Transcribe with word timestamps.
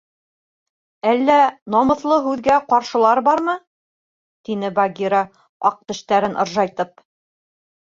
—Әллә 1.11 1.35
намыҫлы 1.75 2.17
һүҙгә 2.29 2.55
ҡаршылар 2.71 3.21
бармы?— 3.29 3.55
тине 4.49 4.73
Багира, 4.81 5.23
аҡ 5.73 5.81
тештәрен 5.93 6.43
ыржайтып. 6.47 7.09